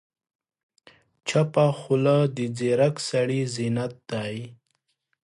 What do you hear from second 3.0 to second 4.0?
سړي زینت